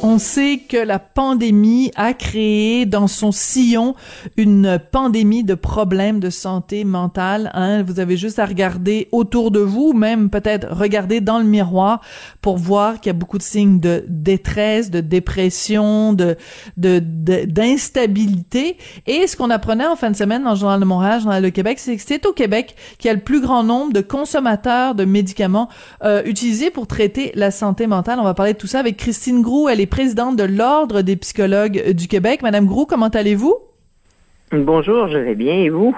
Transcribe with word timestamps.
On 0.00 0.18
sait 0.18 0.60
que 0.68 0.76
la 0.76 1.00
pandémie 1.00 1.90
a 1.96 2.14
créé 2.14 2.86
dans 2.86 3.08
son 3.08 3.32
sillon 3.32 3.96
une 4.36 4.78
pandémie 4.92 5.42
de 5.42 5.54
problèmes 5.54 6.20
de 6.20 6.30
santé 6.30 6.84
mentale. 6.84 7.50
Hein. 7.52 7.82
Vous 7.82 7.98
avez 7.98 8.16
juste 8.16 8.38
à 8.38 8.46
regarder 8.46 9.08
autour 9.10 9.50
de 9.50 9.58
vous, 9.58 9.94
même 9.94 10.30
peut-être 10.30 10.72
regarder 10.72 11.20
dans 11.20 11.40
le 11.40 11.44
miroir 11.44 12.00
pour 12.42 12.58
voir 12.58 13.00
qu'il 13.00 13.08
y 13.08 13.10
a 13.10 13.14
beaucoup 13.14 13.38
de 13.38 13.42
signes 13.42 13.80
de 13.80 14.04
détresse, 14.06 14.92
de 14.92 15.00
dépression, 15.00 16.12
de 16.12 16.36
d'instabilité. 16.76 18.76
Et 19.08 19.26
ce 19.26 19.36
qu'on 19.36 19.50
apprenait 19.50 19.86
en 19.86 19.96
fin 19.96 20.12
de 20.12 20.16
semaine 20.16 20.44
dans 20.44 20.50
le 20.50 20.56
Journal 20.56 20.78
de 20.78 20.84
Montréal, 20.84 21.20
Journal 21.20 21.42
de 21.42 21.48
Québec, 21.48 21.80
c'est 21.80 21.96
que 21.96 22.02
c'est 22.06 22.24
au 22.24 22.32
Québec 22.32 22.76
qu'il 22.98 23.08
y 23.08 23.10
a 23.10 23.14
le 23.14 23.20
plus 23.20 23.40
grand 23.40 23.64
nombre 23.64 23.92
de 23.92 24.00
consommateurs 24.00 24.94
de 24.94 25.04
médicaments 25.04 25.68
euh, 26.04 26.22
utilisés 26.24 26.70
pour 26.70 26.86
traiter 26.86 27.32
la 27.34 27.50
santé 27.50 27.88
mentale. 27.88 28.20
On 28.20 28.24
va 28.24 28.34
parler 28.34 28.52
de 28.52 28.58
tout 28.58 28.68
ça 28.68 28.78
avec 28.78 28.96
Christine 28.96 29.42
Grou. 29.42 29.68
Elle 29.68 29.80
est 29.80 29.87
présidente 29.88 30.36
de 30.36 30.44
l'Ordre 30.44 31.02
des 31.02 31.16
psychologues 31.16 31.90
du 31.90 32.06
Québec. 32.06 32.42
Madame 32.42 32.66
Gros, 32.66 32.86
comment 32.86 33.08
allez-vous? 33.08 33.56
Bonjour, 34.52 35.08
je 35.08 35.18
vais 35.18 35.34
bien 35.34 35.54
et 35.54 35.68
vous? 35.68 35.94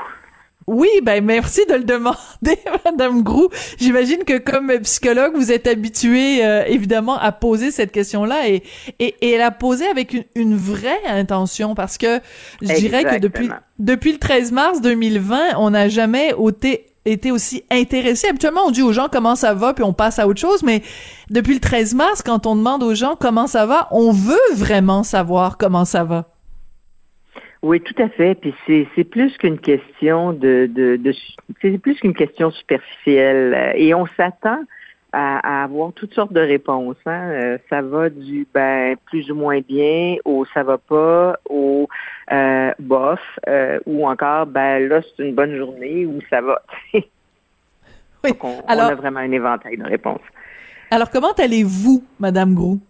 Oui, 0.66 0.88
ben 1.02 1.24
merci 1.24 1.66
de 1.69 1.74
le 1.74 1.83
demander, 1.83 2.16
Madame 2.84 3.22
Grou. 3.22 3.48
J'imagine 3.78 4.24
que 4.24 4.38
comme 4.38 4.72
psychologue, 4.83 5.34
vous 5.34 5.50
êtes 5.50 5.66
habituée 5.66 6.44
euh, 6.44 6.64
évidemment 6.66 7.18
à 7.18 7.33
poser 7.33 7.72
cette 7.72 7.91
question-là 7.91 8.48
et, 8.48 8.62
et, 9.00 9.16
et 9.20 9.36
la 9.36 9.50
poser 9.50 9.86
avec 9.86 10.16
une, 10.36 10.56
vraie 10.56 11.05
intention 11.08 11.74
parce 11.74 11.98
que 11.98 12.20
je 12.62 12.72
dirais 12.74 13.05
que 13.05 13.18
depuis 13.18 13.50
depuis 13.80 14.12
le 14.12 14.18
13 14.18 14.52
mars 14.52 14.80
2020, 14.80 15.56
on 15.58 15.70
n'a 15.70 15.88
jamais 15.88 16.34
ôté 16.34 16.86
été 17.05 17.31
aussi 17.31 17.65
intéressé. 17.70 18.29
Habituellement, 18.29 18.62
on 18.67 18.70
dit 18.70 18.83
aux 18.83 18.93
gens 18.93 19.09
comment 19.11 19.37
ça 19.37 19.55
va, 19.55 19.75
puis 19.75 19.84
on 19.84 19.93
passe 19.93 20.19
à 20.19 20.27
autre 20.27 20.41
chose, 20.41 20.62
mais 20.62 20.83
depuis 21.31 21.55
le 21.55 21.61
13 21.61 21.95
mars, 21.95 22.23
quand 22.23 22.47
on 22.47 22.57
demande 22.57 22.83
aux 22.83 22.95
gens 22.95 23.17
comment 23.19 23.47
ça 23.47 23.67
va, 23.67 23.89
on 23.91 24.12
veut 24.12 24.55
vraiment 24.55 25.03
savoir 25.03 25.57
comment 25.57 25.84
ça 25.84 26.05
va. 26.05 26.27
Oui, 27.62 27.81
tout 27.81 27.95
à 28.03 28.09
fait. 28.09 28.34
Puis 28.37 28.55
c'est 28.67 29.05
plus 29.05 29.37
qu'une 29.37 29.59
question 29.59 30.33
de, 30.33 30.69
de, 30.73 30.97
de 30.97 31.15
c'est 31.61 31.79
plus 31.79 31.97
qu'une 31.97 32.15
question 32.15 32.51
superficielle. 32.51 33.75
Et 33.77 33.92
on 33.95 34.07
s'attend 34.17 34.61
à, 35.12 35.64
avoir 35.64 35.92
toutes 35.92 36.14
sortes 36.14 36.33
de 36.33 36.41
réponses. 36.41 36.97
Hein. 37.06 37.30
Euh, 37.30 37.58
ça 37.69 37.83
va 37.83 38.08
du 38.11 38.47
ben 38.53 38.97
plus 39.06 39.30
ou 39.30 39.34
moins 39.34 39.61
bien 39.61 40.17
au 40.25 40.44
ça 40.52 40.62
va 40.62 40.78
pas 40.78 41.39
au 41.48 41.89
euh, 42.33 42.72
bof 42.78 43.20
euh, 43.48 43.78
ou 43.86 44.06
encore 44.06 44.47
ben 44.47 44.89
là 44.89 45.00
c'est 45.02 45.25
une 45.25 45.34
bonne 45.34 45.56
journée 45.56 46.06
ou 46.06 46.20
ça 46.28 46.41
va. 46.41 46.62
oui. 46.94 47.05
Donc 48.25 48.44
on, 48.44 48.61
alors, 48.69 48.89
on 48.89 48.92
a 48.92 48.94
vraiment 48.94 49.20
un 49.20 49.33
éventail 49.33 49.77
de 49.77 49.84
réponses. 49.84 50.20
Alors 50.91 51.11
comment 51.11 51.33
allez-vous, 51.33 52.05
Madame 52.18 52.55
Grou? 52.55 52.80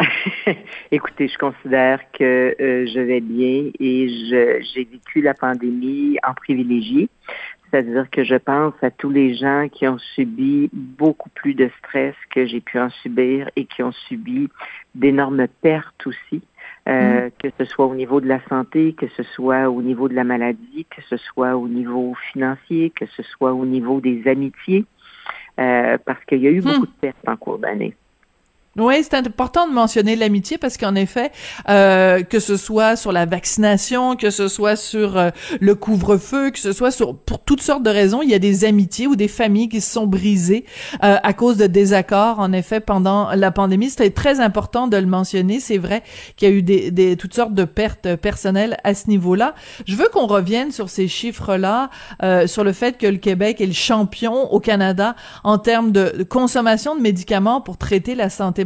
Écoutez, 0.90 1.28
je 1.28 1.38
considère 1.38 2.00
que 2.12 2.54
je 2.58 3.00
vais 3.00 3.20
bien 3.20 3.70
et 3.78 4.08
j'ai 4.08 4.84
vécu 4.84 5.20
la 5.20 5.34
pandémie 5.34 6.16
en 6.26 6.34
privilégié. 6.34 7.08
C'est-à-dire 7.72 8.10
que 8.10 8.22
je 8.22 8.34
pense 8.34 8.74
à 8.82 8.90
tous 8.90 9.08
les 9.08 9.34
gens 9.34 9.68
qui 9.72 9.88
ont 9.88 9.98
subi 10.14 10.68
beaucoup 10.74 11.30
plus 11.30 11.54
de 11.54 11.70
stress 11.78 12.14
que 12.30 12.44
j'ai 12.44 12.60
pu 12.60 12.78
en 12.78 12.90
subir 12.90 13.48
et 13.56 13.64
qui 13.64 13.82
ont 13.82 13.92
subi 13.92 14.48
d'énormes 14.94 15.46
pertes 15.62 16.06
aussi. 16.06 16.42
Euh, 16.88 17.28
mm. 17.28 17.30
que 17.38 17.48
ce 17.58 17.64
soit 17.64 17.86
au 17.86 17.94
niveau 17.94 18.20
de 18.20 18.26
la 18.26 18.40
santé, 18.48 18.92
que 18.92 19.06
ce 19.16 19.22
soit 19.22 19.70
au 19.70 19.80
niveau 19.82 20.08
de 20.08 20.14
la 20.14 20.24
maladie, 20.24 20.84
que 20.90 21.00
ce 21.08 21.16
soit 21.16 21.56
au 21.56 21.68
niveau 21.68 22.14
financier, 22.32 22.90
que 22.90 23.06
ce 23.06 23.22
soit 23.22 23.52
au 23.52 23.64
niveau 23.64 24.00
des 24.00 24.26
amitiés, 24.26 24.84
euh, 25.60 25.96
parce 26.04 26.22
qu'il 26.24 26.40
y 26.40 26.48
a 26.48 26.50
eu 26.50 26.60
mm. 26.60 26.64
beaucoup 26.64 26.86
de 26.86 26.92
pertes 27.00 27.28
en 27.28 27.36
cours 27.36 27.58
d'année. 27.58 27.94
Oui, 28.78 28.94
c'est 29.02 29.12
important 29.12 29.68
de 29.68 29.74
mentionner 29.74 30.16
l'amitié 30.16 30.56
parce 30.56 30.78
qu'en 30.78 30.94
effet, 30.94 31.30
euh, 31.68 32.22
que 32.22 32.40
ce 32.40 32.56
soit 32.56 32.96
sur 32.96 33.12
la 33.12 33.26
vaccination, 33.26 34.16
que 34.16 34.30
ce 34.30 34.48
soit 34.48 34.76
sur 34.76 35.18
euh, 35.18 35.28
le 35.60 35.74
couvre-feu, 35.74 36.50
que 36.50 36.58
ce 36.58 36.72
soit 36.72 36.90
sur 36.90 37.14
pour 37.14 37.40
toutes 37.40 37.60
sortes 37.60 37.82
de 37.82 37.90
raisons, 37.90 38.22
il 38.22 38.30
y 38.30 38.34
a 38.34 38.38
des 38.38 38.64
amitiés 38.64 39.06
ou 39.06 39.14
des 39.14 39.28
familles 39.28 39.68
qui 39.68 39.82
se 39.82 39.92
sont 39.92 40.06
brisées 40.06 40.64
euh, 41.04 41.18
à 41.22 41.34
cause 41.34 41.58
de 41.58 41.66
désaccords. 41.66 42.38
En 42.38 42.54
effet, 42.54 42.80
pendant 42.80 43.34
la 43.34 43.50
pandémie, 43.50 43.90
c'était 43.90 44.08
très 44.08 44.40
important 44.40 44.86
de 44.86 44.96
le 44.96 45.06
mentionner. 45.06 45.60
C'est 45.60 45.76
vrai 45.76 46.02
qu'il 46.36 46.48
y 46.48 46.52
a 46.52 46.54
eu 46.54 46.62
des, 46.62 46.90
des, 46.90 47.18
toutes 47.18 47.34
sortes 47.34 47.52
de 47.52 47.64
pertes 47.64 48.16
personnelles 48.16 48.78
à 48.84 48.94
ce 48.94 49.10
niveau-là. 49.10 49.54
Je 49.86 49.96
veux 49.96 50.08
qu'on 50.08 50.26
revienne 50.26 50.72
sur 50.72 50.88
ces 50.88 51.08
chiffres-là, 51.08 51.90
euh, 52.22 52.46
sur 52.46 52.64
le 52.64 52.72
fait 52.72 52.96
que 52.96 53.06
le 53.06 53.18
Québec 53.18 53.60
est 53.60 53.66
le 53.66 53.74
champion 53.74 54.50
au 54.50 54.60
Canada 54.60 55.14
en 55.44 55.58
termes 55.58 55.92
de 55.92 56.24
consommation 56.26 56.96
de 56.96 57.02
médicaments 57.02 57.60
pour 57.60 57.76
traiter 57.76 58.14
la 58.14 58.30
santé 58.30 58.61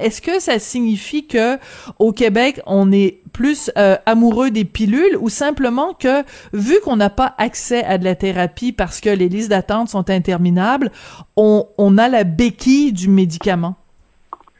Est-ce 0.00 0.20
que 0.22 0.40
ça 0.40 0.58
signifie 0.58 1.26
que 1.26 1.58
au 1.98 2.12
Québec, 2.12 2.60
on 2.66 2.92
est 2.92 3.20
plus 3.32 3.70
euh, 3.76 3.96
amoureux 4.06 4.50
des 4.50 4.64
pilules 4.64 5.16
ou 5.20 5.28
simplement 5.28 5.92
que 5.92 6.22
vu 6.52 6.76
qu'on 6.84 6.96
n'a 6.96 7.10
pas 7.10 7.34
accès 7.38 7.84
à 7.84 7.98
de 7.98 8.04
la 8.04 8.14
thérapie 8.14 8.72
parce 8.72 9.00
que 9.00 9.10
les 9.10 9.28
listes 9.28 9.50
d'attente 9.50 9.88
sont 9.88 10.08
interminables, 10.10 10.90
on 11.36 11.98
a 11.98 12.08
la 12.08 12.24
béquille 12.24 12.92
du 12.92 13.08
médicament? 13.08 13.76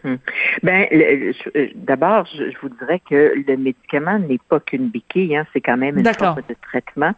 Hmm. 0.05 0.17
Ben, 0.63 0.87
euh, 0.93 1.33
d'abord, 1.75 2.27
je, 2.27 2.57
vous 2.61 2.69
dirais 2.69 3.01
que 3.09 3.35
le 3.47 3.57
médicament 3.57 4.19
n'est 4.19 4.41
pas 4.51 4.61
qu'une 4.61 4.89
béquille, 4.89 5.35
hein, 5.35 5.47
c'est 5.53 5.63
quand 5.63 5.79
même 5.79 5.99
une 5.99 6.13
forme 6.13 6.43
de 6.47 6.55
traitement. 6.63 7.13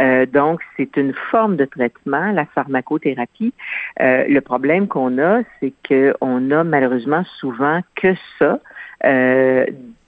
Euh, 0.00 0.26
donc, 0.26 0.60
c'est 0.76 0.96
une 0.96 1.14
forme 1.30 1.56
de 1.56 1.64
traitement, 1.64 2.32
la 2.32 2.44
pharmacothérapie. 2.46 3.54
Euh, 4.00 4.24
le 4.26 4.40
problème 4.40 4.88
qu'on 4.88 5.18
a, 5.18 5.42
c'est 5.60 5.72
qu'on 5.86 6.50
a 6.50 6.64
malheureusement 6.64 7.24
souvent 7.38 7.80
que 7.94 8.14
ça 8.38 8.58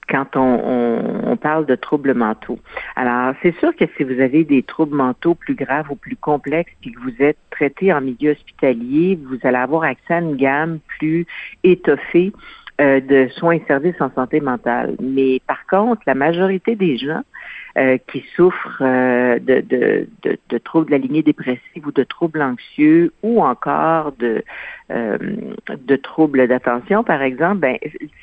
quand 0.09 0.35
on, 0.35 1.21
on, 1.25 1.37
parle 1.37 1.65
de 1.65 1.75
troubles 1.75 2.13
mentaux. 2.13 2.59
Alors, 2.95 3.33
c'est 3.41 3.55
sûr 3.59 3.75
que 3.75 3.85
si 3.97 4.03
vous 4.03 4.19
avez 4.21 4.43
des 4.43 4.63
troubles 4.63 4.95
mentaux 4.95 5.35
plus 5.35 5.55
graves 5.55 5.91
ou 5.91 5.95
plus 5.95 6.15
complexes, 6.15 6.71
puis 6.81 6.91
que 6.91 6.99
vous 6.99 7.15
êtes 7.19 7.37
traité 7.51 7.93
en 7.93 8.01
milieu 8.01 8.31
hospitalier, 8.31 9.19
vous 9.27 9.37
allez 9.43 9.57
avoir 9.57 9.83
accès 9.83 10.13
à 10.13 10.19
une 10.19 10.35
gamme 10.35 10.79
plus 10.97 11.25
étoffée 11.63 12.31
euh, 12.81 12.99
de 12.99 13.29
soins 13.37 13.53
et 13.53 13.63
services 13.67 13.99
en 14.01 14.11
santé 14.13 14.41
mentale. 14.41 14.97
Mais 15.01 15.39
par 15.47 15.65
contre, 15.65 16.01
la 16.05 16.13
majorité 16.13 16.75
des 16.75 16.97
gens 16.97 17.21
euh, 17.77 17.97
qui 18.11 18.21
souffrent 18.35 18.81
euh, 18.81 19.39
de, 19.39 19.61
de, 19.61 20.09
de, 20.23 20.37
de, 20.49 20.57
troubles 20.57 20.87
de 20.87 20.91
la 20.91 20.97
lignée 20.97 21.23
dépressive 21.23 21.87
ou 21.87 21.93
de 21.93 22.03
troubles 22.03 22.41
anxieux 22.41 23.13
ou 23.23 23.41
encore 23.41 24.11
de, 24.19 24.43
de 24.89 25.95
troubles 25.95 26.49
d'attention, 26.49 27.05
par 27.05 27.21
exemple, 27.21 27.59
ben, 27.59 27.77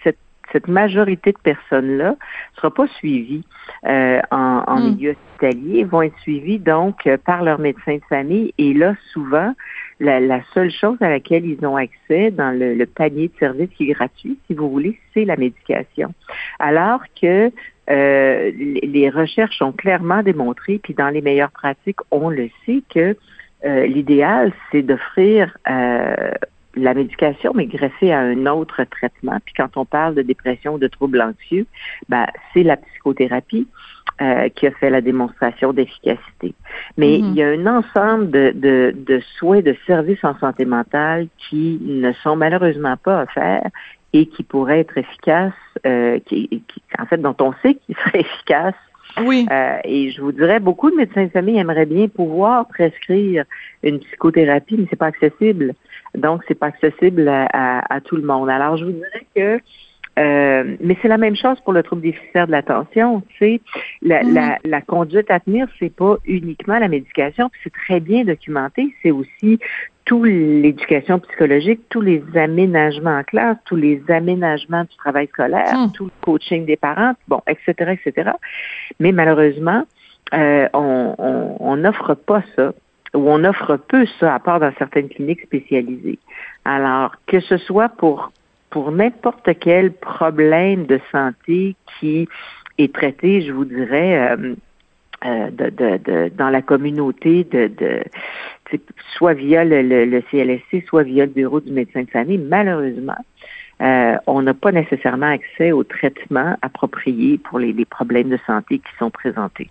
cette 0.05 0.19
cette 0.53 0.69
majorité 0.69 1.33
de 1.33 1.39
personnes-là 1.39 2.11
ne 2.11 2.57
sera 2.57 2.73
pas 2.73 2.87
suivie 2.99 3.45
euh, 3.87 4.21
en, 4.31 4.63
en 4.67 4.79
hmm. 4.79 4.95
milieu 4.95 5.11
hospitalier, 5.11 5.85
vont 5.85 6.03
être 6.03 6.19
suivies 6.21 6.59
donc 6.59 7.07
euh, 7.07 7.17
par 7.17 7.43
leur 7.43 7.59
médecin 7.59 7.97
de 7.97 8.05
famille. 8.09 8.55
Et 8.59 8.75
là, 8.75 8.95
souvent, 9.13 9.55
la, 9.99 10.41
seule 10.55 10.71
chose 10.71 10.99
à 11.01 11.09
laquelle 11.09 11.45
ils 11.45 11.65
ont 11.65 11.77
accès 11.77 12.31
dans 12.31 12.51
le, 12.51 12.85
panier 12.85 13.29
de 13.29 13.39
services 13.39 13.71
qui 13.77 13.91
est 13.91 13.95
gratuit, 13.95 14.39
si 14.47 14.55
vous 14.55 14.71
voulez, 14.71 14.99
c'est 15.15 15.25
la 15.25 15.37
médication. 15.37 16.13
Alors 16.59 17.03
que 17.21 17.51
euh, 17.91 18.51
les 18.55 19.11
recherches 19.11 19.61
ont 19.63 19.73
clairement 19.73 20.23
démontré, 20.23 20.79
puis 20.83 20.95
dans 20.95 21.09
les 21.09 21.21
meilleures 21.21 21.51
pratiques, 21.51 22.01
on 22.11 22.29
le 22.29 22.49
sait 22.67 22.83
que 22.93 23.17
l'idéal, 23.65 24.53
c'est 24.73 24.83
d'offrir 24.83 25.57
la 26.75 26.95
médication, 26.95 27.53
mais 27.55 27.67
greffée 27.67 28.13
à 28.13 28.21
un 28.21 28.47
autre 28.47 28.85
traitement. 28.85 29.39
Puis 29.45 29.55
quand 29.57 29.77
on 29.77 29.85
parle 29.85 30.15
de 30.15 30.23
dépression 30.23 30.75
ou 30.75 30.79
de 30.79 30.89
troubles 30.89 31.21
anxieux, 31.21 31.67
ben, 32.09 32.27
c'est 32.53 32.63
la 32.63 32.77
psychothérapie 32.77 33.67
euh, 34.21 34.49
qui 34.51 34.67
a 34.67 34.71
fait 34.73 34.91
la 34.91 35.01
démonstration 35.01 35.73
d'efficacité. 35.73 36.55
Mais 36.97 37.19
mm-hmm. 37.19 37.31
il 37.31 37.35
y 37.35 37.43
a 37.43 37.49
un 37.49 37.67
ensemble 37.67 38.31
de, 38.31 38.53
de, 38.55 38.95
de 38.97 39.21
soins, 39.39 39.61
de 39.61 39.77
services 39.87 40.23
en 40.25 40.39
santé 40.39 40.65
mentale 40.65 41.29
qui 41.37 41.79
ne 41.83 42.13
sont 42.13 42.37
malheureusement 42.37 42.97
pas 42.97 43.23
offerts 43.23 43.71
et 44.13 44.27
qui 44.27 44.43
pourraient 44.43 44.81
être 44.81 44.99
efficaces, 44.99 45.53
euh, 45.87 46.19
qui, 46.27 46.63
en 46.99 47.07
fait, 47.07 47.19
dont 47.19 47.37
on 47.41 47.53
sait 47.63 47.75
qu'ils 47.75 47.97
seraient 47.97 48.21
efficaces 48.21 48.75
Oui. 49.21 49.47
Euh, 49.51 49.79
et 49.85 50.11
je 50.11 50.21
vous 50.21 50.33
dirais, 50.33 50.61
beaucoup 50.61 50.91
de 50.91 50.97
médecins 50.97 51.25
de 51.25 51.31
famille 51.31 51.59
aimeraient 51.59 51.87
bien 51.87 52.09
pouvoir 52.09 52.67
prescrire 52.69 53.45
une 53.83 53.99
psychothérapie, 54.01 54.77
mais 54.79 54.87
c'est 54.91 54.97
pas 54.97 55.07
accessible. 55.07 55.75
Donc, 56.15 56.43
c'est 56.49 56.55
pas 56.59 56.67
accessible 56.67 57.29
à, 57.29 58.01
tout 58.05 58.17
le 58.17 58.23
monde. 58.23 58.49
Alors, 58.49 58.77
je 58.77 58.85
vous 58.85 58.93
dirais 58.93 59.27
que 59.35 59.61
euh, 60.19 60.77
mais 60.81 60.95
c'est 61.01 61.09
la 61.09 61.17
même 61.17 61.37
chose 61.37 61.59
pour 61.61 61.73
le 61.73 61.83
trouble 61.83 62.03
déficitaire 62.03 62.47
de 62.47 62.53
l'attention. 62.53 63.23
Tu 63.31 63.37
sais, 63.39 63.61
la, 64.03 64.23
mm-hmm. 64.23 64.35
la, 64.35 64.59
la, 64.63 64.81
conduite 64.83 65.31
à 65.31 65.41
tenir, 65.41 65.67
c'est 65.79 65.95
pas 65.95 66.17
uniquement 66.27 66.79
la 66.79 66.89
médication, 66.89 67.51
c'est 67.65 67.73
très 67.73 67.99
bien 67.99 68.23
documenté. 68.23 68.95
C'est 69.03 69.11
aussi 69.11 69.59
toute 70.05 70.27
l'éducation 70.27 71.19
psychologique, 71.21 71.81
tous 71.89 72.01
les 72.01 72.23
aménagements 72.35 73.19
en 73.19 73.23
classe, 73.23 73.57
tous 73.65 73.77
les 73.77 74.03
aménagements 74.09 74.83
du 74.85 74.97
travail 74.97 75.29
scolaire, 75.29 75.75
hmm. 75.75 75.93
tout 75.93 76.07
le 76.07 76.11
coaching 76.21 76.67
des 76.67 76.77
parents, 76.77 77.15
bon, 77.29 77.41
etc., 77.47 77.99
etc. 78.05 78.31
Mais 79.01 79.13
malheureusement, 79.13 79.85
euh, 80.35 80.69
on 80.73 81.77
n'offre 81.77 82.15
pas 82.15 82.43
ça 82.57 82.73
ou 83.15 83.31
on 83.31 83.45
offre 83.45 83.77
peu 83.77 84.07
ça 84.19 84.35
à 84.35 84.39
part 84.39 84.61
dans 84.61 84.73
certaines 84.79 85.09
cliniques 85.09 85.43
spécialisées. 85.43 86.19
Alors, 86.65 87.15
que 87.27 87.41
ce 87.41 87.59
soit 87.59 87.91
pour 87.91 88.33
pour 88.71 88.91
n'importe 88.91 89.51
quel 89.61 89.93
problème 89.93 90.87
de 90.87 90.99
santé 91.13 91.77
qui 92.01 92.27
est 92.79 92.95
traité, 92.95 93.43
je 93.43 93.53
vous 93.53 93.67
dirais, 93.67 94.33
euh, 94.33 94.55
euh, 95.25 95.51
de, 95.51 95.71
de, 95.71 95.97
de, 95.99 96.33
dans 96.37 96.51
la 96.51 96.63
communauté 96.63 97.45
de, 97.45 97.69
de 97.69 98.03
soit 99.17 99.35
via 99.35 99.65
le, 99.65 99.83
le, 99.83 100.23
CLSC, 100.31 100.85
soit 100.87 101.03
via 101.03 101.27
le 101.27 101.33
bureau 101.33 101.61
du 101.61 101.73
médecin 101.73 102.03
de 102.03 102.11
famille, 102.11 102.39
malheureusement, 102.39 103.19
euh, 103.81 104.17
on 104.27 104.43
n'a 104.43 104.55
pas 104.55 104.73
nécessairement 104.73 105.31
accès 105.31 105.73
au 105.73 105.85
traitement 105.85 106.57
approprié 106.63 107.39
pour 107.39 107.59
les, 107.59 107.73
les 107.73 107.85
problèmes 107.85 108.31
de 108.31 108.39
santé 108.47 108.79
qui 108.79 108.97
sont 108.99 109.11
présentés. 109.11 109.71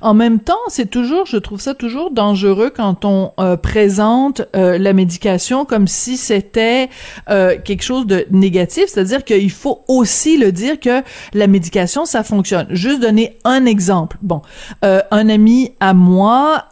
En 0.00 0.14
même 0.14 0.40
temps, 0.40 0.54
c'est 0.68 0.90
toujours, 0.90 1.26
je 1.26 1.36
trouve 1.36 1.60
ça 1.60 1.74
toujours 1.74 2.10
dangereux 2.10 2.70
quand 2.74 3.04
on 3.04 3.32
euh, 3.38 3.56
présente 3.56 4.42
euh, 4.56 4.78
la 4.78 4.92
médication 4.92 5.64
comme 5.64 5.88
si 5.88 6.16
c'était 6.16 6.88
euh, 7.30 7.56
quelque 7.62 7.82
chose 7.82 8.06
de 8.06 8.26
négatif, 8.30 8.84
c'est-à-dire 8.88 9.24
qu'il 9.24 9.50
faut 9.50 9.82
aussi 9.88 10.36
le 10.36 10.52
dire 10.52 10.80
que 10.80 11.02
la 11.32 11.46
médication, 11.46 12.04
ça 12.04 12.22
fonctionne. 12.22 12.66
Juste 12.70 13.00
donner 13.00 13.36
un 13.44 13.66
exemple. 13.66 14.16
Bon, 14.22 14.42
un 14.82 15.28
ami 15.28 15.72
à 15.80 15.94
moi, 15.94 16.64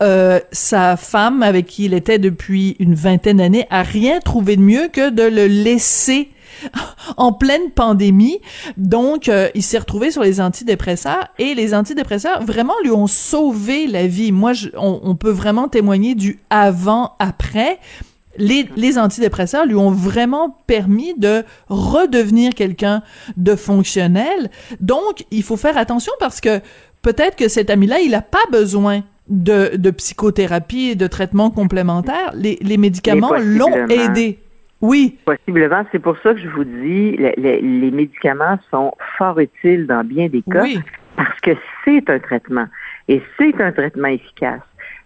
sa 0.53 0.97
femme 0.97 1.43
avec 1.43 1.67
qui 1.67 1.85
il 1.85 1.95
était 1.95 2.19
depuis 2.19 2.77
une 2.79 2.95
vingtaine 2.95 3.39
d'années, 3.39 3.67
a 3.71 3.83
rien 3.83 4.21
trouvé 4.21 4.57
de 4.57 4.63
mieux 4.63 4.89
que 4.89 5.11
de 5.11 5.23
le 5.23 5.47
laisser 5.47 6.29
en 7.17 7.33
pleine 7.33 7.71
pandémie. 7.71 8.41
Donc, 8.77 9.29
euh, 9.29 9.49
il 9.55 9.63
s'est 9.63 9.79
retrouvé 9.79 10.11
sur 10.11 10.23
les 10.23 10.41
antidépresseurs 10.41 11.29
et 11.39 11.55
les 11.55 11.75
antidépresseurs 11.75 12.43
vraiment 12.43 12.75
lui 12.83 12.91
ont 12.91 13.07
sauvé 13.07 13.87
la 13.87 14.07
vie. 14.07 14.33
Moi, 14.33 14.53
on, 14.77 15.15
peut 15.15 15.31
vraiment 15.31 15.69
témoigner 15.69 16.15
du 16.15 16.39
avant-après. 16.51 17.79
Les, 18.39 18.69
les, 18.77 18.99
antidépresseurs 18.99 19.67
lui 19.67 19.75
ont 19.75 19.91
vraiment 19.91 20.57
permis 20.67 21.15
de 21.19 21.45
redevenir 21.69 22.55
quelqu'un 22.55 23.03
de 23.37 23.55
fonctionnel. 23.55 24.51
Donc, 24.81 25.27
il 25.31 25.43
faut 25.43 25.59
faire 25.59 25.77
attention 25.77 26.13
parce 26.19 26.41
que 26.41 26.61
peut-être 27.03 27.37
que 27.37 27.49
cet 27.49 27.69
ami-là, 27.69 28.01
il 28.01 28.13
n'a 28.13 28.23
pas 28.23 28.45
besoin 28.51 29.03
de, 29.29 29.77
de 29.77 29.91
psychothérapie 29.91 30.91
et 30.91 30.95
de 30.95 31.07
traitement 31.07 31.51
complémentaire. 31.51 32.33
Les, 32.35 32.59
les 32.63 32.79
médicaments 32.79 33.35
l'ont 33.39 33.87
aidé. 33.89 34.39
Oui. 34.83 35.19
Possiblement. 35.25 35.85
C'est 35.93 36.01
pour 36.01 36.19
ça 36.19 36.35
que 36.35 36.41
je 36.41 36.49
vous 36.49 36.65
dis, 36.65 37.17
les, 37.17 37.91
médicaments 37.91 38.59
sont 38.71 38.93
fort 39.17 39.39
utiles 39.39 39.87
dans 39.87 40.05
bien 40.05 40.29
des 40.29 40.43
cas 40.43 40.65
parce 41.17 41.41
que 41.41 41.53
c'est 41.85 42.09
un 42.11 42.19
traitement 42.19 42.67
et 43.09 43.23
c'est 43.39 43.61
un 43.61 43.73
traitement 43.73 44.09
efficace. 44.09 44.61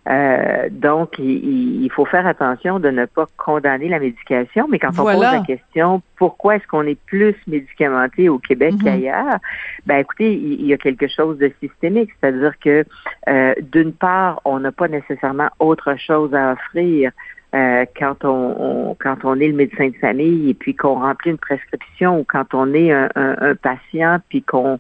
Euh, 0.09 0.69
donc, 0.71 1.19
il, 1.19 1.91
faut 1.93 2.05
faire 2.05 2.27
attention 2.27 2.79
de 2.79 2.91
ne 2.91 3.07
pas 3.07 3.27
condamner 3.37 3.89
la 3.89 3.99
médication, 3.99 4.69
mais 4.71 4.79
quand 4.79 4.97
on 4.99 5.05
pose 5.05 5.21
la 5.21 5.41
question 5.41 6.01
pourquoi 6.17 6.57
est-ce 6.57 6.67
qu'on 6.69 6.85
est 6.85 7.01
plus 7.07 7.35
médicamenté 7.49 8.29
au 8.29 8.39
Québec 8.39 8.75
mhm. 8.75 8.83
qu'ailleurs, 8.83 9.39
ben 9.85 9.97
écoutez, 9.97 10.33
il, 10.33 10.65
y 10.65 10.73
a 10.73 10.77
quelque 10.77 11.09
chose 11.09 11.39
de 11.39 11.53
systémique, 11.61 12.11
c'est-à-dire 12.21 12.53
que 12.61 12.85
euh, 13.29 13.55
d'une 13.61 13.93
part, 13.93 14.41
on 14.45 14.61
n'a 14.61 14.71
pas 14.71 14.87
nécessairement 14.87 15.49
autre 15.59 15.97
chose 15.99 16.33
à 16.35 16.53
offrir 16.53 17.11
euh, 17.57 17.87
quand 17.99 18.25
on, 18.25 18.95
quand 19.01 19.25
on 19.25 19.41
est 19.41 19.49
le 19.49 19.55
médecin 19.55 19.89
de 19.89 19.97
famille 19.97 20.51
et 20.51 20.55
puis 20.55 20.75
qu'on 20.75 20.95
remplit 20.95 21.31
une 21.31 21.39
prescription 21.39 22.21
ou 22.21 22.25
quand 22.25 22.53
on 22.53 22.75
est 22.75 22.93
un, 22.93 23.55
patient 23.63 24.19
puis 24.29 24.43
qu'on 24.43 24.79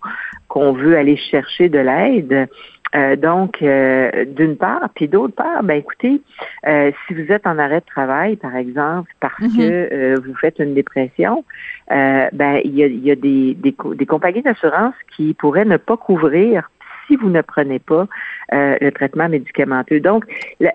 qu'on 0.49 0.73
veut 0.73 0.97
aller 0.97 1.17
chercher 1.17 1.69
de 1.69 1.79
l'aide. 1.79 2.49
Euh, 2.95 3.17
donc, 3.17 3.63
euh, 3.63 4.25
d'une 4.25 4.57
part, 4.57 4.89
puis 4.95 5.09
d'autre 5.09 5.35
part, 5.35 5.63
ben 5.63 5.75
écoutez, 5.75 6.21
si 6.65 7.15
vous 7.15 7.33
êtes 7.33 7.47
en 7.47 7.59
arrêt 7.59 7.81
de 7.81 7.87
travail, 7.87 8.37
par 8.37 8.55
exemple, 8.57 9.11
parce 9.21 9.39
mm-hmm. 9.41 9.57
que 9.57 10.21
vous 10.21 10.35
faites 10.35 10.59
une 10.59 10.75
dépression, 10.75 11.45
ben 11.89 12.61
il 12.65 12.75
y 12.75 12.85
a, 12.85 12.87
y 12.87 13.11
a 13.11 13.17
des, 13.17 13.55
des, 13.55 13.75
des 13.95 14.07
compagnies 14.07 14.43
d'assurance 14.43 14.95
qui 15.17 15.35
pourraient 15.35 15.65
ne 15.65 15.79
pas 15.79 15.97
couvrir 15.97 16.71
si 17.07 17.17
vous 17.17 17.31
ne 17.31 17.41
prenez 17.41 17.79
pas 17.79 18.07
euh, 18.53 18.77
le 18.81 18.91
traitement 18.91 19.29
médicamenteux. 19.29 20.01
Donc, 20.01 20.25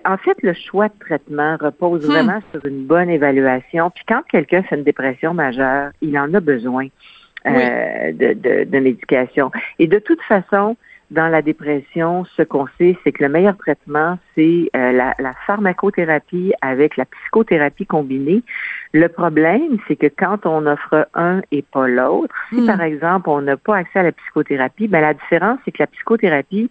en 0.04 0.16
fait, 0.16 0.36
le 0.42 0.54
choix 0.54 0.88
de 0.88 0.98
traitement 1.00 1.56
repose 1.60 2.06
hmm. 2.06 2.10
vraiment 2.10 2.42
sur 2.52 2.64
une 2.66 2.84
bonne 2.84 3.10
évaluation. 3.10 3.90
Puis 3.90 4.04
quand 4.06 4.22
quelqu'un 4.30 4.62
fait 4.62 4.76
une 4.76 4.84
dépression 4.84 5.34
majeure, 5.34 5.90
il 6.00 6.18
en 6.18 6.32
a 6.34 6.40
besoin 6.40 6.86
euh, 7.46 8.12
de, 8.12 8.34
de, 8.34 8.64
de 8.64 8.78
médication. 8.78 9.50
Et 9.78 9.86
de 9.86 9.98
toute 9.98 10.22
façon, 10.22 10.76
dans 11.12 11.28
la 11.28 11.42
dépression, 11.42 12.24
ce 12.36 12.42
qu'on 12.42 12.66
sait, 12.78 12.96
c'est 13.04 13.12
que 13.12 13.22
le 13.22 13.28
meilleur 13.28 13.56
traitement, 13.58 14.18
c'est 14.34 14.70
euh, 14.74 14.92
la, 14.92 15.14
la, 15.18 15.32
pharmacothérapie 15.46 16.52
avec 16.62 16.96
la 16.96 17.04
psychothérapie 17.04 17.86
combinée. 17.86 18.42
Le 18.92 19.08
problème, 19.08 19.78
c'est 19.86 19.96
que 19.96 20.06
quand 20.06 20.46
on 20.46 20.66
offre 20.66 21.06
un 21.14 21.42
et 21.50 21.62
pas 21.62 21.86
l'autre, 21.86 22.34
si 22.48 22.62
hmm. 22.62 22.66
par 22.66 22.80
exemple 22.80 23.28
on 23.28 23.42
n'a 23.42 23.56
pas 23.56 23.76
accès 23.76 23.98
à 23.98 24.02
la 24.04 24.12
psychothérapie, 24.12 24.88
ben 24.88 25.02
la 25.02 25.14
différence, 25.14 25.58
c'est 25.64 25.72
que 25.72 25.82
la 25.82 25.86
psychothérapie, 25.86 26.70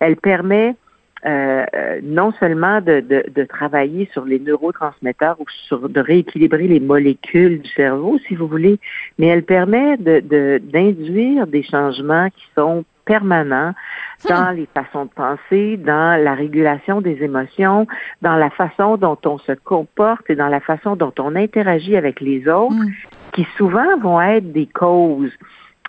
elle 0.00 0.16
permet 0.16 0.76
euh, 1.24 1.64
euh, 1.74 2.00
non 2.02 2.32
seulement 2.40 2.80
de, 2.80 3.00
de, 3.00 3.24
de, 3.32 3.44
travailler 3.44 4.08
sur 4.12 4.24
les 4.24 4.40
neurotransmetteurs 4.40 5.40
ou 5.40 5.44
sur 5.68 5.88
de 5.88 6.00
rééquilibrer 6.00 6.66
les 6.66 6.80
molécules 6.80 7.62
du 7.62 7.70
cerveau, 7.70 8.18
si 8.26 8.34
vous 8.34 8.48
voulez, 8.48 8.80
mais 9.18 9.28
elle 9.28 9.44
permet 9.44 9.96
de 9.98 10.58
d'induire 10.58 11.46
des 11.46 11.62
changements 11.62 12.28
qui 12.30 12.44
sont 12.56 12.84
permanent 13.04 13.72
dans 14.28 14.50
les 14.50 14.68
façons 14.72 15.06
de 15.06 15.10
penser, 15.10 15.76
dans 15.76 16.22
la 16.22 16.34
régulation 16.34 17.00
des 17.00 17.22
émotions, 17.22 17.86
dans 18.20 18.36
la 18.36 18.50
façon 18.50 18.96
dont 18.96 19.18
on 19.24 19.38
se 19.38 19.52
comporte 19.52 20.28
et 20.30 20.36
dans 20.36 20.48
la 20.48 20.60
façon 20.60 20.96
dont 20.96 21.12
on 21.18 21.34
interagit 21.34 21.96
avec 21.96 22.20
les 22.20 22.48
autres, 22.48 22.74
hmm. 22.74 22.92
qui 23.32 23.46
souvent 23.56 23.98
vont 23.98 24.20
être 24.20 24.52
des 24.52 24.66
causes 24.66 25.32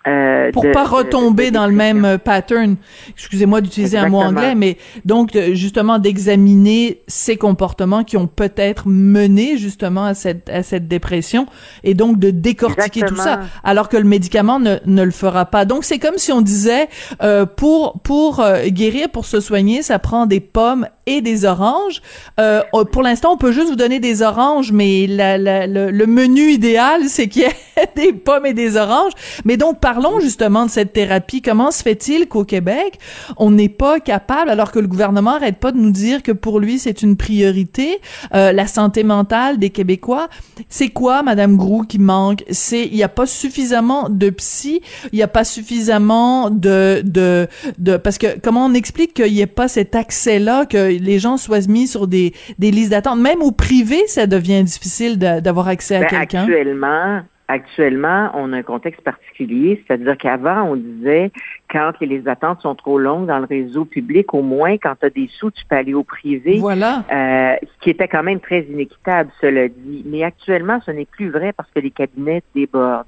euh, 0.06 0.52
pour 0.52 0.70
pas 0.72 0.84
retomber 0.84 1.50
dans 1.50 1.66
le 1.66 1.72
même 1.72 2.04
euh, 2.04 2.18
pattern. 2.18 2.76
Excusez-moi 3.10 3.60
d'utiliser 3.60 3.98
un 3.98 4.08
mot 4.08 4.20
anglais, 4.20 4.54
mais 4.54 4.76
donc 5.04 5.38
justement 5.52 5.98
d'examiner 5.98 7.00
ces 7.06 7.36
comportements 7.36 8.04
qui 8.04 8.16
ont 8.16 8.26
peut-être 8.26 8.84
mené 8.86 9.56
justement 9.56 10.04
à 10.04 10.14
cette 10.14 10.48
à 10.50 10.62
cette 10.62 10.88
dépression 10.88 11.46
et 11.82 11.94
donc 11.94 12.18
de 12.18 12.30
décortiquer 12.30 13.02
tout 13.02 13.16
ça, 13.16 13.40
alors 13.62 13.88
que 13.88 13.96
le 13.96 14.04
médicament 14.04 14.58
ne, 14.58 14.76
ne 14.86 15.02
le 15.02 15.10
fera 15.10 15.46
pas. 15.46 15.64
Donc 15.64 15.84
c'est 15.84 15.98
comme 15.98 16.18
si 16.18 16.32
on 16.32 16.40
disait 16.40 16.88
euh, 17.22 17.46
pour 17.46 18.00
pour 18.02 18.40
euh, 18.40 18.66
guérir, 18.68 19.08
pour 19.10 19.24
se 19.24 19.40
soigner, 19.40 19.82
ça 19.82 19.98
prend 19.98 20.26
des 20.26 20.40
pommes 20.40 20.86
et 21.06 21.20
des 21.20 21.44
oranges. 21.44 22.02
Euh, 22.40 22.62
pour 22.92 23.02
l'instant, 23.02 23.32
on 23.32 23.36
peut 23.36 23.52
juste 23.52 23.68
vous 23.68 23.76
donner 23.76 24.00
des 24.00 24.22
oranges, 24.22 24.72
mais 24.72 25.06
la, 25.06 25.38
la, 25.38 25.66
le, 25.66 26.06
menu 26.06 26.50
idéal, 26.50 27.02
c'est 27.08 27.28
qu'il 27.28 27.42
y 27.42 27.44
ait 27.46 27.88
des 27.96 28.12
pommes 28.12 28.46
et 28.46 28.54
des 28.54 28.76
oranges. 28.76 29.12
Mais 29.44 29.56
donc, 29.56 29.80
parlons 29.80 30.20
justement 30.20 30.66
de 30.66 30.70
cette 30.70 30.92
thérapie. 30.92 31.42
Comment 31.42 31.70
se 31.70 31.82
fait-il 31.82 32.26
qu'au 32.28 32.44
Québec, 32.44 32.98
on 33.36 33.50
n'est 33.50 33.68
pas 33.68 34.00
capable, 34.00 34.50
alors 34.50 34.72
que 34.72 34.78
le 34.78 34.86
gouvernement 34.86 35.34
arrête 35.36 35.58
pas 35.58 35.72
de 35.72 35.78
nous 35.78 35.90
dire 35.90 36.22
que 36.22 36.32
pour 36.32 36.60
lui, 36.60 36.78
c'est 36.78 37.02
une 37.02 37.16
priorité, 37.16 38.00
euh, 38.34 38.52
la 38.52 38.66
santé 38.66 39.04
mentale 39.04 39.58
des 39.58 39.70
Québécois? 39.70 40.28
C'est 40.68 40.88
quoi, 40.88 41.22
Madame 41.22 41.56
Grou, 41.56 41.82
qui 41.82 41.98
manque? 41.98 42.44
C'est, 42.50 42.86
il 42.86 42.94
n'y 42.94 43.02
a 43.02 43.08
pas 43.08 43.26
suffisamment 43.26 44.08
de 44.08 44.30
psy, 44.30 44.80
il 45.12 45.16
n'y 45.16 45.22
a 45.22 45.28
pas 45.28 45.44
suffisamment 45.44 46.50
de, 46.50 47.02
de, 47.04 47.48
de, 47.78 47.96
parce 47.96 48.18
que 48.18 48.38
comment 48.42 48.66
on 48.66 48.74
explique 48.74 49.14
qu'il 49.14 49.32
n'y 49.32 49.40
ait 49.40 49.46
pas 49.46 49.68
cet 49.68 49.94
accès-là, 49.94 50.66
que 50.66 50.93
les 50.98 51.18
gens 51.18 51.36
soient 51.36 51.66
mis 51.68 51.86
sur 51.86 52.06
des, 52.06 52.32
des 52.58 52.70
listes 52.70 52.90
d'attente. 52.90 53.20
Même 53.20 53.42
au 53.42 53.52
privé, 53.52 54.06
ça 54.06 54.26
devient 54.26 54.62
difficile 54.62 55.18
d'avoir 55.18 55.68
accès 55.68 55.96
à 55.96 56.00
ben, 56.00 56.06
quelqu'un. 56.08 56.42
Actuellement, 56.42 57.22
Actuellement, 57.46 58.30
on 58.34 58.54
a 58.54 58.56
un 58.56 58.62
contexte 58.62 59.02
particulier, 59.02 59.82
c'est-à-dire 59.86 60.16
qu'avant, 60.16 60.62
on 60.62 60.76
disait 60.76 61.30
quand 61.70 61.92
les 62.00 62.26
attentes 62.26 62.62
sont 62.62 62.74
trop 62.74 62.98
longues 62.98 63.26
dans 63.26 63.38
le 63.38 63.44
réseau 63.44 63.84
public, 63.84 64.32
au 64.32 64.40
moins 64.40 64.78
quand 64.78 64.94
tu 64.98 65.06
as 65.06 65.10
des 65.10 65.28
sous, 65.38 65.50
tu 65.50 65.62
peux 65.66 65.76
aller 65.76 65.92
au 65.92 66.04
privé. 66.04 66.58
Voilà. 66.58 67.04
Euh, 67.12 67.56
ce 67.62 67.82
qui 67.82 67.90
était 67.90 68.08
quand 68.08 68.22
même 68.22 68.40
très 68.40 68.60
inéquitable, 68.62 69.30
cela 69.42 69.68
dit. 69.68 70.04
Mais 70.06 70.24
actuellement, 70.24 70.80
ce 70.86 70.90
n'est 70.90 71.04
plus 71.04 71.28
vrai 71.28 71.52
parce 71.52 71.70
que 71.72 71.80
les 71.80 71.90
cabinets 71.90 72.42
débordent. 72.54 73.06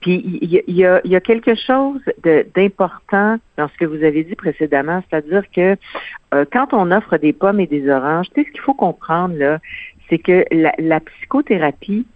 Puis 0.00 0.38
il 0.42 0.50
y, 0.52 0.84
a, 0.84 1.00
y 1.04 1.16
a 1.16 1.20
quelque 1.20 1.54
chose 1.54 2.02
d'important 2.54 3.38
dans 3.56 3.68
ce 3.68 3.76
que 3.78 3.86
vous 3.86 4.04
avez 4.04 4.22
dit 4.22 4.34
précédemment, 4.36 5.02
c'est-à-dire 5.08 5.44
que 5.50 5.76
euh, 6.34 6.44
quand 6.52 6.74
on 6.74 6.90
offre 6.90 7.16
des 7.16 7.32
pommes 7.32 7.60
et 7.60 7.66
des 7.66 7.88
oranges, 7.88 8.26
tu 8.34 8.42
sais 8.42 8.48
ce 8.48 8.52
qu'il 8.52 8.60
faut 8.60 8.74
comprendre 8.74 9.34
là, 9.36 9.58
c'est 10.08 10.18
que 10.18 10.44
la, 10.50 10.72
la 10.78 11.00
psychothérapie, 11.00 12.06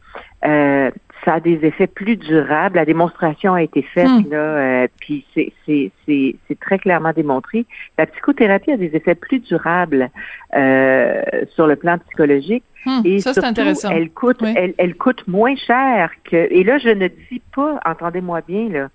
euh, 0.45 0.91
ça 1.25 1.35
a 1.35 1.41
des 1.41 1.65
effets 1.65 1.87
plus 1.87 2.17
durables. 2.17 2.77
La 2.77 2.85
démonstration 2.85 3.55
a 3.55 3.63
été 3.63 3.83
faite 3.83 4.09
hmm. 4.09 4.31
là, 4.31 4.37
euh, 4.37 4.89
puis 5.01 5.25
c'est, 5.35 5.53
c'est, 5.67 5.91
c'est, 6.07 6.37
c'est 6.49 6.59
très 6.59 6.79
clairement 6.79 7.13
démontré. 7.13 7.67
La 7.99 8.07
psychothérapie 8.07 8.73
a 8.73 8.77
des 8.77 8.97
effets 8.97 9.15
plus 9.15 9.39
durables 9.39 10.11
euh, 10.55 11.23
sur 11.55 11.67
le 11.67 11.77
plan 11.77 11.99
psychologique. 11.99 12.65
Hmm. 12.85 13.01
et 13.05 13.21
ça, 13.21 13.33
surtout, 13.33 13.49
intéressant. 13.49 13.91
elle 13.91 14.11
coûte, 14.11 14.43
elle, 14.43 14.75
elle 14.77 14.97
coûte 14.97 15.29
moins 15.29 15.55
cher 15.55 16.11
que. 16.25 16.49
Et 16.51 16.65
là, 16.65 16.79
je 16.79 16.89
ne 16.89 17.07
dis 17.07 17.41
pas, 17.55 17.79
entendez-moi 17.85 18.41
bien 18.41 18.69
là. 18.69 18.89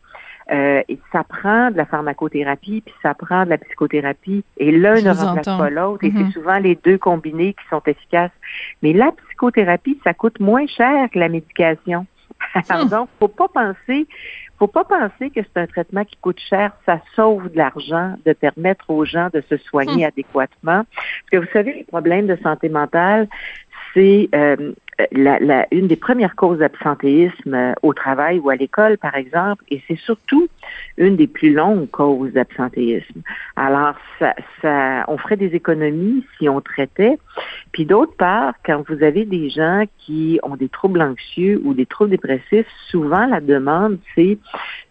Euh, 0.50 0.81
et 0.88 0.98
ça 1.12 1.24
prend 1.24 1.72
de 1.72 1.77
la 1.77 1.86
pharmacothérapie, 1.86 2.81
puis 2.86 2.93
ça 3.01 3.13
prend 3.13 3.43
de 3.43 3.50
la 3.50 3.57
psychothérapie, 3.57 4.46
et 4.57 4.72
l'un 4.72 5.01
ne 5.01 5.12
remplace 5.12 5.46
pas 5.46 5.69
l'autre, 5.69 6.05
et 6.05 6.12
c'est 6.12 6.24
mm-hmm. 6.24 6.31
souvent 6.31 6.57
les 6.57 6.75
deux 6.75 6.98
combinés 6.98 7.53
qui 7.53 7.67
sont 7.69 7.81
efficaces. 7.86 8.31
Mais 8.81 8.93
la 8.93 9.12
psychothérapie, 9.12 10.00
ça 10.05 10.13
coûte 10.13 10.39
moins 10.39 10.65
cher 10.67 11.10
que 11.12 11.19
la 11.19 11.27
médication. 11.27 12.05
Hmm. 12.70 12.88
donc, 12.89 13.10
faut 13.20 13.27
pas 13.27 13.48
penser, 13.48 14.08
faut 14.58 14.67
pas 14.67 14.84
penser 14.84 15.29
que 15.29 15.41
c'est 15.41 15.62
un 15.62 15.67
traitement 15.67 16.03
qui 16.03 16.17
coûte 16.17 16.39
cher. 16.39 16.72
Ça 16.86 17.00
sauve 17.15 17.51
de 17.51 17.58
l'argent 17.58 18.15
de 18.25 18.34
permettre 18.34 18.89
aux 18.89 19.06
gens 19.06 19.29
de 19.34 19.44
se 19.50 19.58
soigner 19.58 20.03
hmm. 20.03 20.08
adéquatement. 20.08 20.84
Parce 20.86 21.29
que 21.32 21.38
vous 21.38 21.51
savez, 21.53 21.74
les 21.74 21.84
problèmes 21.84 22.27
de 22.27 22.38
santé 22.38 22.70
mentale, 22.70 23.27
c'est 23.94 24.29
euh, 24.34 24.74
la, 25.12 25.39
la, 25.39 25.68
une 25.72 25.88
des 25.88 25.96
premières 25.96 26.36
causes 26.36 26.60
d'absentéisme 26.60 27.54
euh, 27.54 27.74
au 27.82 27.94
travail 27.94 28.39
ou 28.39 28.50
à 28.50 28.56
l'école, 28.56 28.98
par 28.98 29.16
exemple, 29.16 29.63
et 29.70 29.82
c'est 29.88 29.98
surtout 30.00 30.48
une 30.98 31.16
des 31.16 31.27
plus 31.27 31.54
longues 31.54 31.89
causes 31.89 32.32
d'absentéisme. 32.34 33.22
Alors, 33.56 33.96
ça, 34.20 34.34
ça, 34.62 35.06
on 35.08 35.18
ferait 35.18 35.38
des 35.38 35.56
économies 35.56 36.25
si 36.38 36.50
on 36.50 36.62
traitait. 36.62 37.18
Puis 37.72 37.86
d'autre 37.86 38.16
part, 38.18 38.54
quand 38.66 38.84
vous 38.88 39.04
avez 39.04 39.25
des 39.25 39.50
gens 39.50 39.84
qui 40.00 40.39
ont 40.44 40.56
des 40.56 40.70
troubles 40.70 41.01
anxieux 41.01 41.62
ou 41.63 41.74
des 41.74 41.86
troubles 41.86 42.12
dépressifs, 42.12 42.68
souvent 42.89 43.27
la 43.27 43.39
demande, 43.39 44.00
c'est 44.16 44.38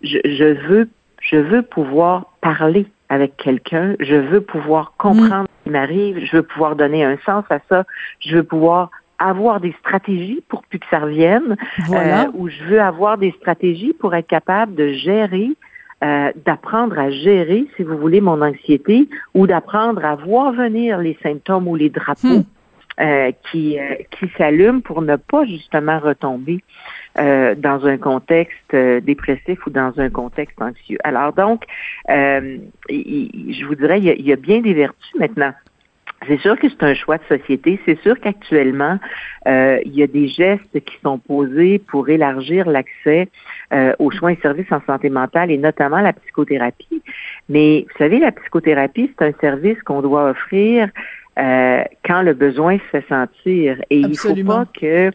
je, 0.03 0.19
je 0.25 0.69
veux 0.69 0.89
je 1.21 1.37
veux 1.37 1.63
pouvoir 1.63 2.37
parler 2.41 2.87
avec 3.09 3.37
quelqu'un, 3.37 3.97
je 4.01 4.15
veux 4.15 4.41
pouvoir 4.41 4.93
comprendre 4.99 5.45
mm. 5.45 5.47
ce 5.47 5.65
qui 5.65 5.71
m'arrive, 5.71 6.25
je 6.25 6.37
veux 6.37 6.43
pouvoir 6.43 6.77
donner 6.77 7.05
un 7.05 7.17
sens 7.25 7.45
à 7.51 7.59
ça, 7.69 7.85
je 8.21 8.37
veux 8.37 8.45
pouvoir 8.45 8.91
avoir 9.19 9.61
des 9.61 9.75
stratégies 9.81 10.43
pour 10.49 10.63
plus 10.63 10.79
que 10.79 10.87
ça 10.91 10.99
revienne, 10.99 11.57
euh, 11.91 12.27
ou 12.35 12.49
je 12.49 12.65
veux 12.65 12.81
avoir 12.81 13.19
des 13.19 13.33
stratégies 13.33 13.93
pour 13.95 14.15
être 14.15 14.29
capable 14.29 14.75
de 14.75 14.93
gérer, 14.93 15.51
euh, 16.05 16.31
d'apprendre 16.45 16.99
à 16.99 17.11
gérer, 17.11 17.67
si 17.77 17.83
vous 17.83 17.97
voulez, 17.97 18.21
mon 18.21 18.43
anxiété, 18.43 19.09
ou 19.35 19.47
d'apprendre 19.47 20.05
à 20.05 20.15
voir 20.17 20.53
venir 20.53 20.99
les 20.99 21.17
symptômes 21.23 21.69
ou 21.69 21.75
les 21.75 21.89
drapeaux 21.89 22.41
hmm. 22.41 22.45
euh, 23.01 23.33
qui, 23.51 23.79
euh, 23.79 23.95
qui 24.11 24.31
s'allument 24.37 24.81
pour 24.81 25.03
ne 25.03 25.17
pas 25.17 25.47
justement 25.47 25.99
retomber 25.99 26.63
euh, 27.19 27.55
dans 27.55 27.87
un 27.87 27.97
contexte 27.97 28.77
dépressif 28.77 29.67
ou 29.67 29.71
dans 29.71 29.93
un 29.99 30.11
contexte 30.11 30.61
anxieux. 30.61 30.99
Alors 31.03 31.33
donc, 31.33 31.65
je 32.09 33.65
vous 33.67 33.75
dirais, 33.75 33.99
il 34.01 34.27
y 34.27 34.33
a 34.33 34.37
bien 34.37 34.61
des 34.61 34.75
vertus 34.75 35.15
maintenant. 35.19 35.55
C'est 36.29 36.39
sûr 36.39 36.59
que 36.59 36.69
c'est 36.69 36.83
un 36.83 36.95
choix 36.95 37.19
de 37.19 37.25
société. 37.25 37.81
C'est 37.85 38.01
sûr 38.03 38.19
qu'actuellement, 38.21 38.99
euh, 39.47 39.79
il 39.85 39.95
y 39.95 40.03
a 40.03 40.07
des 40.07 40.29
gestes 40.29 40.81
qui 40.81 40.97
sont 41.03 41.19
posés 41.19 41.79
pour 41.79 42.09
élargir 42.09 42.69
l'accès 42.69 43.29
euh, 43.73 43.93
aux 43.99 44.11
soins 44.11 44.31
et 44.31 44.39
services 44.43 44.71
en 44.71 44.81
santé 44.87 45.11
mentale 45.11 45.51
et 45.51 45.59
notamment 45.59 46.01
la 46.01 46.13
psychothérapie. 46.13 47.03
Mais 47.49 47.87
vous 47.89 47.99
savez, 47.99 48.19
la 48.19 48.33
psychothérapie, 48.33 49.13
c'est 49.19 49.27
un 49.27 49.33
service 49.41 49.81
qu'on 49.83 50.03
doit 50.03 50.31
offrir 50.31 50.89
euh, 51.39 51.83
quand 52.05 52.23
le 52.23 52.35
besoin 52.35 52.79
se 52.79 52.99
fait 52.99 53.09
sentir. 53.09 53.81
Et 53.91 53.99
il 53.99 54.09
il 54.09 54.19
faut 54.19 54.35
pas 54.45 54.67
que 54.79 55.11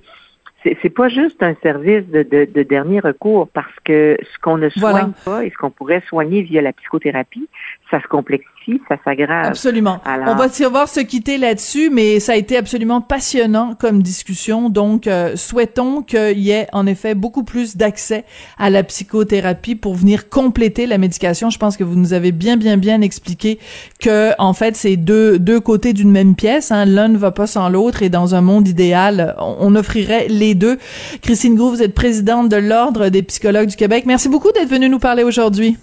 c'est 0.63 0.93
pas 0.93 1.09
juste 1.09 1.41
un 1.41 1.55
service 1.63 2.07
de, 2.07 2.23
de, 2.23 2.63
dernier 2.63 2.99
recours 2.99 3.47
parce 3.47 3.73
que 3.83 4.17
ce 4.21 4.39
qu'on 4.39 4.57
ne 4.57 4.69
soigne 4.69 5.13
pas 5.25 5.43
et 5.43 5.49
ce 5.49 5.57
qu'on 5.57 5.71
pourrait 5.71 6.03
soigner 6.07 6.43
via 6.43 6.61
la 6.61 6.73
psychothérapie, 6.73 7.47
ça 7.89 7.99
se 8.01 8.07
complexifie, 8.07 8.50
ça 8.87 8.95
s'aggrave. 9.03 9.45
Absolument. 9.45 9.99
On 10.05 10.35
va 10.35 10.47
devoir 10.47 10.87
se 10.87 10.99
quitter 10.99 11.37
là-dessus, 11.37 11.89
mais 11.89 12.19
ça 12.19 12.33
a 12.33 12.35
été 12.35 12.57
absolument 12.57 13.01
passionnant 13.01 13.75
comme 13.79 14.01
discussion. 14.01 14.69
Donc, 14.69 15.07
euh, 15.07 15.35
souhaitons 15.35 16.01
qu'il 16.03 16.39
y 16.39 16.51
ait 16.51 16.67
en 16.71 16.85
effet 16.85 17.15
beaucoup 17.15 17.43
plus 17.43 17.77
d'accès 17.77 18.23
à 18.57 18.69
la 18.69 18.83
psychothérapie 18.83 19.75
pour 19.75 19.95
venir 19.95 20.29
compléter 20.29 20.85
la 20.85 20.97
médication. 20.97 21.49
Je 21.49 21.57
pense 21.57 21.77
que 21.77 21.83
vous 21.83 21.95
nous 21.95 22.13
avez 22.13 22.31
bien, 22.31 22.57
bien, 22.57 22.77
bien 22.77 23.01
expliqué 23.01 23.59
que 23.99 24.31
en 24.37 24.53
fait, 24.53 24.75
c'est 24.75 24.95
deux 24.95 25.39
deux 25.39 25.59
côtés 25.59 25.93
d'une 25.93 26.11
même 26.11 26.35
pièce. 26.35 26.71
Hein. 26.71 26.85
L'un 26.85 27.07
ne 27.07 27.17
va 27.17 27.31
pas 27.31 27.47
sans 27.47 27.69
l'autre, 27.69 28.03
et 28.03 28.09
dans 28.09 28.35
un 28.35 28.41
monde 28.41 28.67
idéal, 28.67 29.35
on, 29.39 29.75
offrirait 29.75 30.27
les 30.27 30.53
deux. 30.53 30.77
Christine 31.21 31.55
Gros, 31.55 31.69
vous 31.69 31.81
êtes 31.81 31.95
présidente 31.95 32.49
de 32.49 32.57
l'Ordre 32.57 33.09
des 33.09 33.23
psychologues 33.23 33.67
du 33.67 33.75
Québec. 33.75 34.03
Merci 34.05 34.27
beaucoup 34.27 34.51
d'être 34.51 34.69
venue 34.69 34.89
nous 34.89 34.99
parler 34.99 35.23
aujourd'hui. 35.23 35.77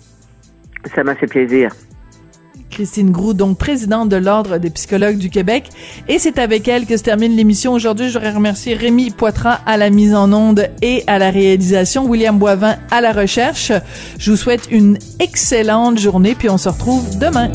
Ça 0.95 1.03
m'a 1.03 1.15
fait 1.15 1.27
plaisir. 1.27 1.73
Christine 2.71 3.11
Groux, 3.11 3.35
donc 3.35 3.59
présidente 3.59 4.09
de 4.09 4.17
l'Ordre 4.17 4.59
des 4.59 4.71
psychologues 4.71 5.19
du 5.19 5.31
Québec. 5.31 5.71
Et 6.09 6.19
c'est 6.19 6.39
avec 6.39 6.69
elle 6.69 6.87
que 6.87 6.97
se 6.97 7.03
termine 7.03 7.37
l'émission 7.37 7.73
aujourd'hui. 7.73 8.09
Je 8.09 8.15
voudrais 8.15 8.33
remercier 8.33 8.75
Rémi 8.75 9.11
Poitras 9.11 9.61
à 9.67 9.77
la 9.77 9.91
mise 9.91 10.15
en 10.15 10.33
onde 10.33 10.69
et 10.83 11.05
à 11.07 11.19
la 11.19 11.31
réalisation, 11.31 12.07
William 12.07 12.39
Boivin 12.39 12.77
à 12.91 13.01
la 13.01 13.13
recherche. 13.13 13.73
Je 14.19 14.31
vous 14.31 14.37
souhaite 14.37 14.69
une 14.71 14.99
excellente 15.19 15.99
journée, 15.99 16.35
puis 16.35 16.49
on 16.51 16.59
se 16.59 16.69
retrouve 16.69 17.19
demain. 17.19 17.51